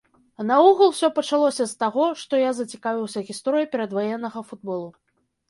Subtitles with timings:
[0.39, 4.91] А наогул усё пачалося з таго, што я зацікавіўся гісторыяй перадваеннага футболу.